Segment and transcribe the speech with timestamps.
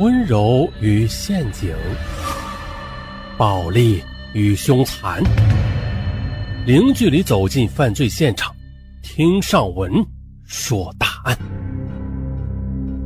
[0.00, 1.72] 温柔与陷阱，
[3.38, 5.22] 暴力与凶残，
[6.66, 8.52] 零距离走进犯罪现场，
[9.04, 10.04] 听上文
[10.42, 11.38] 说大案。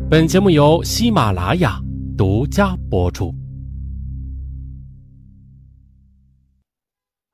[0.08, 1.78] 本节目由喜马拉雅
[2.16, 3.34] 独家播出。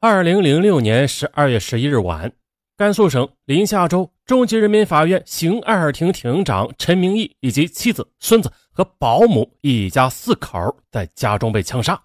[0.01, 2.33] 二零零六年十二月十一日晚。
[2.77, 12.03] 甘肃省临夏州中级人民法院刑二庭庭长陈明义以及妻子、孙子和保姆一家四口在家中被枪杀，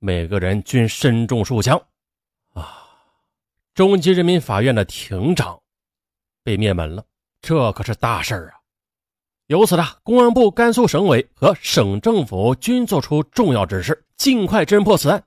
[0.00, 1.80] 每个人均身中数枪。
[2.52, 2.82] 啊！
[3.74, 5.56] 中级人民法院的庭长
[6.42, 7.04] 被灭门了，
[7.40, 8.58] 这可是大事啊！
[9.46, 15.22] 由此呢，公安部、甘肃省委和省政府均作出重要指示，尽快侦破此案。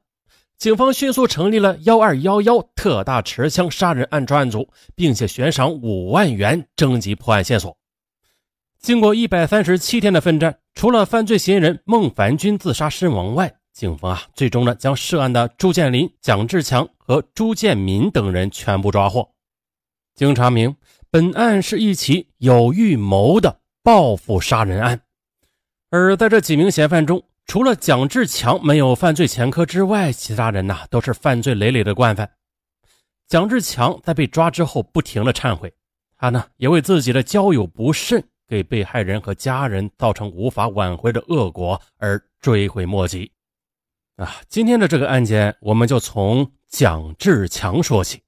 [0.58, 7.78] 警方迅速成立了幺二幺幺特大持枪杀人案专案组，并且悬赏五万元征集破案线索。
[8.80, 19.30] 经过一百三十七天的奋战，除了犯罪嫌疑人孟凡军自杀身亡外，警方啊，最终呢将涉案的朱建林、蒋志强和朱建民等人全部抓获。
[20.16, 20.76] 经查明，
[21.12, 25.02] 本案是一起有预谋的报复杀人案，
[25.90, 32.30] 而在这几名嫌犯中，除了蒋志强没有犯罪前科之外，其他人呢都是犯罪累累的惯犯。
[33.28, 35.74] 蒋志强在被抓之后，不停的忏悔，
[36.18, 43.32] 他呢也为自己的交友不慎，给被害人和家人造成无法挽回的恶果而追悔莫及。
[44.18, 48.22] 啊，今天的这个案件，我们就从蒋志强说起。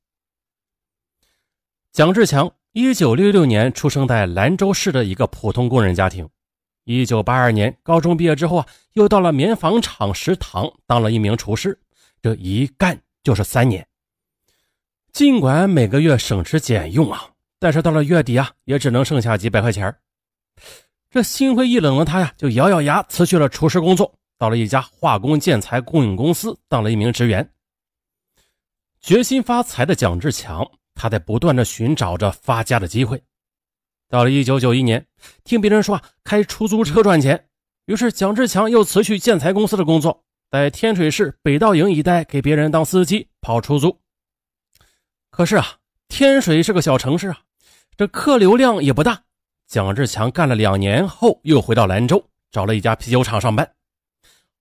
[1.92, 6.30] 蒋志强，一九六六年出生在兰州市的一个普通工人家庭。
[6.88, 11.78] 一九八二年高中毕业之后啊，又到了棉纺厂食堂当了一名厨师，
[12.22, 13.86] 这一干就是三年。
[15.12, 19.94] 尽管每个月省吃俭用啊，但是到了月底啊，也只能剩下几百块钱
[21.10, 27.52] 这心灰意冷的他呀，就咬咬牙辞去了厨师工作，到了一家化工建材供应公司当了一名职员。
[29.02, 30.66] 决心发财的蒋志强，
[30.96, 33.22] 他在不断的寻找着发家的机会。
[34.10, 35.06] 到了一九九一年，
[35.44, 37.48] 听别人说啊，开出租车赚钱，
[37.88, 44.00] 于是蒋志强又辞去建材公司的工作，在天水市北道营一带给别人当司机跑出租。
[45.30, 45.66] 可是啊，
[46.08, 47.38] 天水是个小城市啊，
[47.98, 49.22] 这客流量也不大。
[49.68, 53.70] 蒋志强干了两年后，又回到兰州，找了一家啤酒厂上班。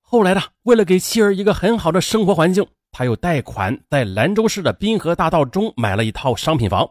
[0.00, 6.88] 后来呢，为了给妻儿一个很好的生活环境，他又贷款在兰州市的滨河大道中买了一套商品房。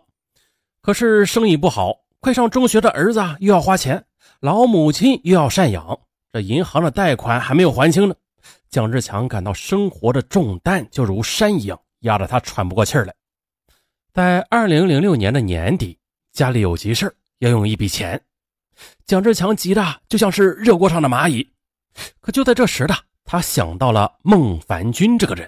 [0.82, 2.05] 可是生意不好。
[2.26, 4.04] 快上中学的儿子又要花钱，
[4.40, 6.00] 老母亲又要赡养，
[6.34, 8.16] 这银行的贷款还没有还清呢。
[8.68, 13.14] 蒋志强感到生活的重担就如山一样压得他喘不过气来。
[14.12, 16.00] 在二零零六年的年底，
[16.32, 18.20] 家里有急事要用一笔钱，
[19.06, 21.48] 蒋志强急得就像是热锅上的蚂蚁。
[22.22, 25.48] 可就在这时的他想到了孟凡军这个人，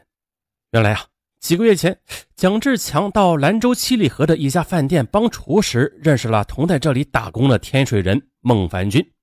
[0.70, 1.04] 原来啊。
[1.40, 1.98] 几个月前，
[2.36, 9.14] 蒋志强到兰州七里河的一家饭店帮厨时，认识了同在这里打工的天水人孟凡军。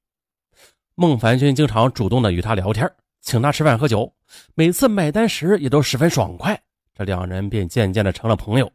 [0.95, 4.15] 孟凡军经常主动的与他聊天，请他吃饭喝酒，
[4.55, 6.59] 每次买单时也都十分爽快。
[6.95, 8.73] 这两人便渐渐的成了朋友。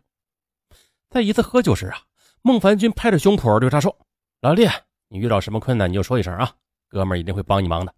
[1.10, 1.98] 在一次喝酒时啊，
[2.42, 3.98] 孟凡军拍着胸脯对他说
[4.42, 4.68] ：“老弟，
[5.08, 6.52] 你遇到什么困难你就说一声啊，
[6.90, 7.96] 哥们一定会帮你忙的。”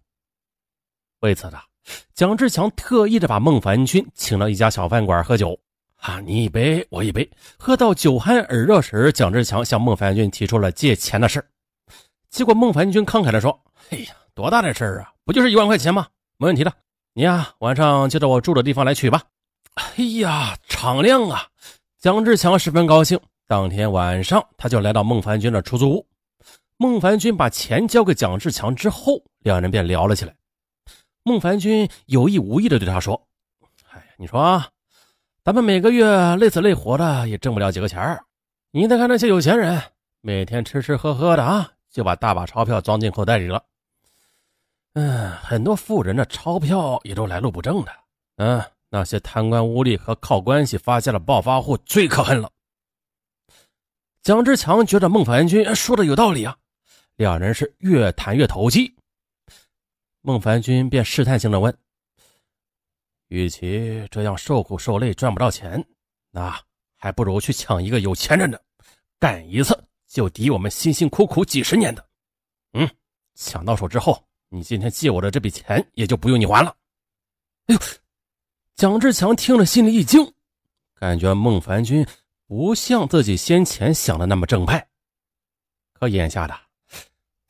[1.20, 1.58] 为此呢。
[2.14, 5.58] 蒋志强特意的把孟凡军请到一家小饭馆喝酒，
[5.96, 7.28] 啊，你一杯我一杯，
[7.58, 11.44] 喝到酒酣耳热时，蒋志强向孟凡军提出了借钱的事
[12.30, 13.58] 结果孟凡军慷慨的说
[13.90, 16.06] ：“哎呀，多大的事儿啊，不就是一万块钱吗？
[16.38, 16.72] 没问题的，
[17.12, 19.22] 你呀晚上就到我住的地方来取吧。”
[19.74, 21.46] 哎呀，敞亮啊！
[21.98, 23.18] 蒋志强十分高兴。
[23.46, 26.06] 当天晚上，他就来到孟凡军的出租屋。
[26.76, 30.34] 孟凡军把钱交给蒋志强之后，两人便聊了起来。
[31.24, 33.28] 孟凡军有意无意的对他说
[33.90, 34.68] ：“哎呀，你说啊，
[35.44, 38.24] 咱们每个月累死累活的也挣不了几个钱儿。
[38.72, 39.80] 你再看那些有钱人，
[40.20, 43.62] 每天吃吃喝喝的啊，就把大把钞票装进口袋里了。
[44.94, 47.92] 嗯，很多富人的钞票也都来路不正的。
[48.36, 52.50] 嗯，那些贪官污吏和靠关系发家的暴发户最可恨了。”
[54.22, 56.56] 蒋志强觉得孟凡军说的有道理啊，
[57.16, 58.96] 两人是越谈越投机。
[60.24, 61.76] 孟凡军便试探性的问
[63.26, 65.84] ：“与其这样受苦受累赚不到钱，
[66.30, 66.56] 那
[66.96, 68.64] 还不如去抢一个有钱人的，
[69.18, 72.08] 干一次就抵我们辛辛苦苦几十年的。
[72.74, 72.88] 嗯，
[73.34, 76.76] 抢到手之后，你今天借我的这笔钱也就不用你还了。”
[77.66, 77.80] 哎呦，
[78.76, 80.32] 蒋志强听了心里一惊，
[80.94, 82.06] 感觉孟凡军
[82.46, 84.88] 不像自己先前想的那么正派，
[85.94, 86.56] 可眼下的。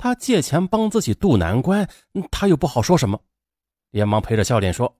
[0.02, 1.88] 他借钱帮自己渡难关，
[2.28, 3.22] 他又不好说什么，
[3.90, 4.92] 连忙陪着笑脸说：“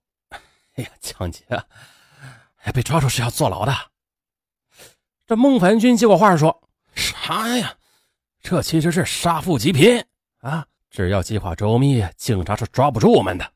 [0.79, 1.45] 哎呀，抢劫，
[2.73, 3.75] 被抓住是要坐牢的。”
[5.27, 6.63] 这孟凡军接过话说
[6.95, 7.75] ：“啥呀？
[8.43, 10.07] 这其实是杀富济贫
[10.39, 10.65] 啊！
[10.89, 13.53] 只要计划周密，警察是抓不住我们的。”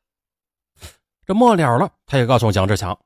[1.25, 2.99] 这末了了，他也告诉蒋志强：“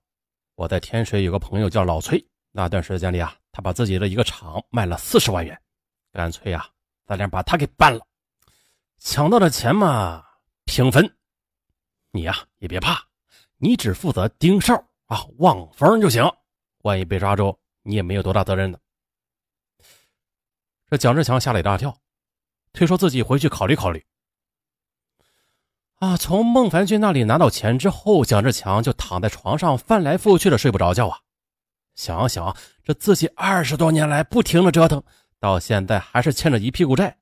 [0.58, 5.56] 我在天水有个朋友叫老崔，那段时间里啊，他把自己的一个厂卖了四十万元，
[6.12, 6.68] 干脆啊，
[7.06, 8.04] 咱俩把他给办了。
[9.04, 10.24] 抢到的钱嘛，
[10.66, 11.18] 平分。
[12.12, 13.04] 你呀也别怕，
[13.58, 14.76] 你只负责盯梢
[15.08, 16.24] 啊，望风就行。
[16.84, 18.80] 万一被抓住，你也没有多大责任的。”
[20.88, 21.98] 这蒋志强吓了一大跳，
[22.74, 24.06] 推说自己回去考虑考虑。
[25.96, 26.16] 啊！
[26.16, 31.20] 从孟凡军那里拿到钱之后，蒋志强就躺在床上翻来覆去的睡不着觉啊。
[31.96, 35.04] 想想这自己二十多年来不停的折腾，
[35.40, 37.18] 到现在还是欠着一屁股债，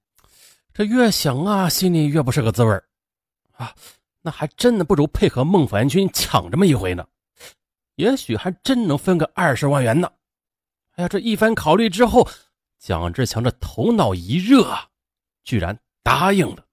[0.74, 2.74] 这越想啊，心里越不是个滋味
[3.54, 3.74] 啊。
[4.22, 7.08] 那还真的不如配合孟凡军抢这么一回呢，
[7.96, 10.12] 也许还真能分个二十万元呢。
[10.96, 12.28] 哎呀，这一番考虑之后，
[12.78, 14.78] 蒋志强这头脑一热，
[15.46, 16.66] 居然答应了。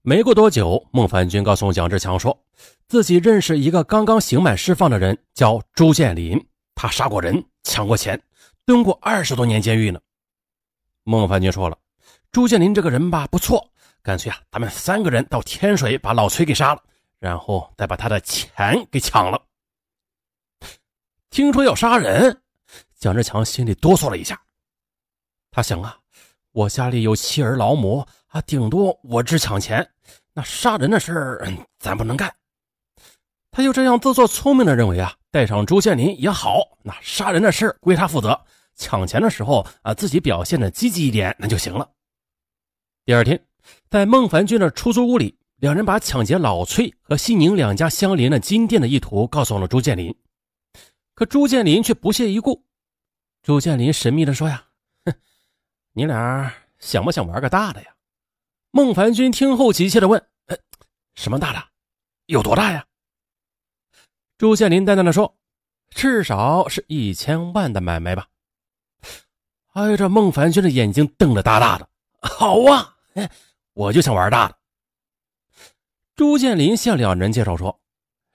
[0.00, 2.42] 没过多久，孟凡军告诉蒋志强说，
[2.88, 6.42] 自己认识一个刚刚刑满释放的人，叫朱建林，
[6.74, 8.20] 他杀过人，抢过钱，
[8.64, 10.00] 蹲过二十多年监狱呢。
[11.04, 11.78] 孟凡军说了，
[12.32, 13.70] 朱建林这个人吧不错，
[14.02, 16.82] 干脆啊，咱们三个人到天水把老崔给杀了，
[17.18, 19.40] 然后再把他的钱给抢了。
[21.28, 22.40] 听说要杀人，
[22.98, 24.40] 蒋志强心里哆嗦了一下，
[25.50, 25.98] 他想啊，
[26.52, 28.04] 我家里有妻儿老母。
[28.28, 29.86] 啊，顶多我只抢钱，
[30.32, 31.46] 那杀人的事儿
[31.78, 32.34] 咱不能干。
[33.50, 38.42] 他就这样自作聪明的认为啊，带上朱建林也好，那杀人的事归他负责，
[38.74, 41.86] 抢钱的时候啊，自己表现的积极一点，那就行了。
[43.04, 43.44] 第二天，
[43.90, 50.16] 在孟凡军的出租屋里，两人把抢劫老崔和西宁两家相连的金店的意图告诉了朱建林，
[51.14, 52.64] 可朱建林却不屑一顾。
[53.42, 54.68] 朱建林神秘的说呀
[55.04, 55.12] ：“哼，
[55.94, 57.92] 你俩想不想玩个大的呀？”
[58.70, 60.24] 孟凡军听后急切的问
[61.16, 61.60] ：“什么大的？
[62.26, 62.86] 有多大呀？”
[64.38, 65.36] 朱建林淡淡的说
[65.90, 68.28] ：“至少是一千万的买卖吧。”
[69.74, 71.88] 哎呀，这孟凡军的眼睛瞪得大大的。
[72.22, 72.96] 好啊，
[73.74, 74.56] 我就想玩大的。
[76.16, 77.80] 朱建林向两人介绍说：“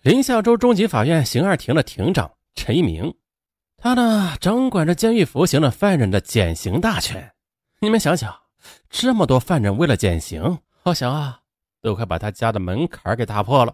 [0.04, 3.14] 临夏州中级法院刑二庭的庭长陈一鸣，
[3.78, 7.34] 他呢掌管着监狱服刑的犯人的减刑大权。
[7.80, 8.38] 你们想想。”
[8.90, 11.40] 这么多犯人为了减刑，我想啊，
[11.82, 13.74] 都快把他家的门槛给打破了。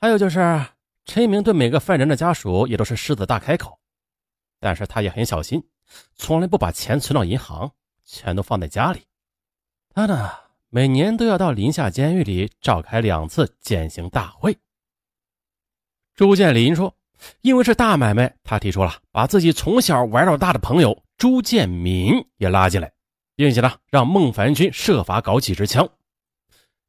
[0.00, 0.66] 还有就是，
[1.06, 3.78] 陈一鸣对每个犯人的家属也都是狮子大开口，
[4.58, 5.64] 但是他也很小心，
[6.16, 7.70] 从来不把钱存到银行，
[8.04, 9.02] 全都放在家里。
[9.94, 10.30] 他呢，
[10.70, 14.56] 每年都要到临夏监狱里召开两次减刑大会。
[16.14, 16.94] 朱建林说
[17.42, 22.92] ：“因为是大买卖，他提出了把自己从小玩到大的朋友朱建民也拉进来。”
[23.36, 25.88] 并且呢，让孟凡军设法搞几支枪。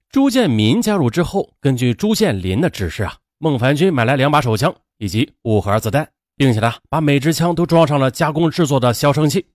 [0.10, 9.48] 朱建民加入之后，根据朱建林的指示啊，孟凡军买来两把手枪以及五盒子弹，并且呢，把每支枪都装上了加工制作的消声器。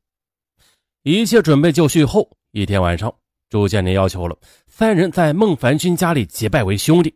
[1.02, 3.14] 一切准备就绪后，一天晚上，
[3.48, 4.36] 朱建林要求了
[4.66, 7.14] 三人在孟凡军家里结拜为兄弟。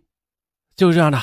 [0.76, 1.20] 就这样的，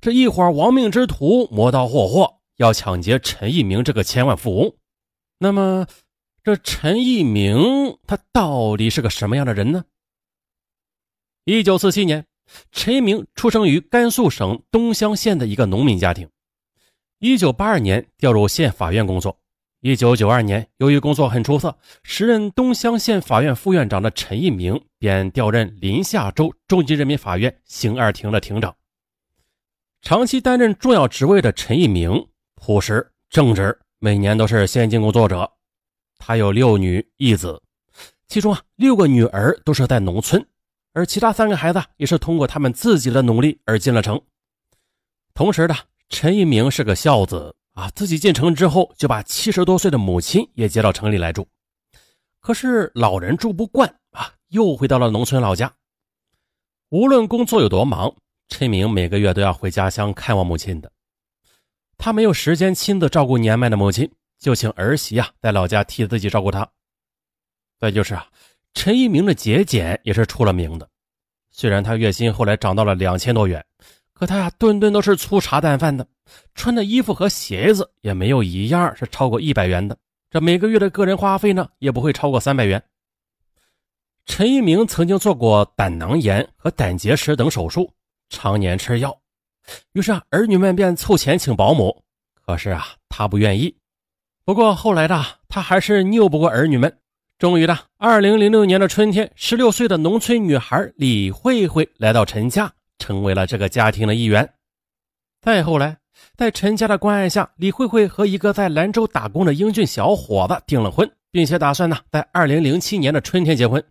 [0.00, 4.74] 这一伙亡命之徒磨刀霍霍，要抢劫陈一鸣这个千万富翁。
[5.38, 5.86] 那么。
[6.44, 9.84] 这陈一鸣他到底是个什么样的人呢？
[11.44, 12.24] 一九四七年，
[12.70, 16.30] 陈一鸣出生于甘肃省东乡县的一个农民家庭。
[17.18, 19.36] 一九八二年调入县法院工作。
[19.80, 28.74] 一九九二年，由于工作很出色，时任东乡县法院副院长的陈一鸣便调任临夏州中级人民法院刑二庭的庭长。
[30.00, 35.52] 长期担任重要职位的陈一鸣，朴实正直，每年都是先进工作者。
[36.18, 37.62] 他有六女一子，
[38.28, 40.44] 其中啊六个女儿都是在农村，
[40.94, 44.20] 而其他三个孩子也是通过他们自己的努力而进了城。
[45.34, 45.76] 同时的，
[46.08, 51.46] 陈一鸣是个孝子啊，自己进城之后就把七十多岁的母亲也接到城里来住。
[52.40, 55.70] 可是老人住不惯啊，又回到了农村老家。
[56.88, 58.10] 无论工作有多忙，
[58.48, 60.90] 陈一鸣每个月都要回家乡看望母亲的。
[61.98, 64.10] 他没有时间亲自照顾年迈的母亲。
[64.38, 66.66] 就请儿媳啊，在老家替自己照顾他。
[67.78, 68.26] 再就是啊，
[68.74, 70.88] 陈一鸣的节俭也是出了名的。
[71.50, 73.64] 虽然他月薪后来涨到了两千多元，
[74.18, 76.06] 可他呀，顿顿都是粗茶淡饭的，
[76.54, 79.94] 穿的衣服和鞋子也没有一样是超过一百元的。
[80.30, 82.82] 这每个月的个人花费呢，也不会超过三百元。
[84.24, 87.92] 陈一鸣曾经做过胆囊炎和胆结石等手术，
[88.30, 89.14] 常年吃药。
[89.92, 92.02] 于是啊，儿女们便凑钱请保姆，
[92.44, 93.76] 可是啊，他不愿意。
[94.46, 96.90] 不过后来的他还是拗不过儿女们。
[97.38, 104.54] 终于的，二零零六年的春天，十六岁的农村女孩李慧慧来到陈家，成为了这个家庭的一员。
[105.40, 105.98] 再后来，
[106.36, 113.84] 在陈家的关爱下，李慧慧和一个在兰州打工的英俊小伙子订了婚，并且打算呢，在二零零七年的春天结婚。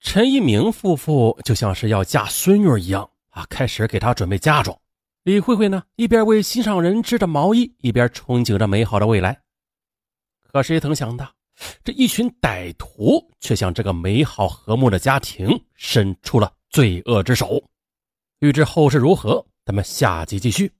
[0.00, 4.76] 陈一鸣夫妇就像是要嫁孙女一样啊，开始给她准备嫁妆。
[5.24, 9.40] 李慧慧呢，一边为心上人织着毛衣，一边憧憬着美好的未来。
[10.42, 11.30] 可谁曾想到？
[11.82, 17.64] 这一群歹徒却向这个美好和睦的家庭伸出了罪恶之手。
[18.40, 20.70] 欲知后事如何，咱们下集继续。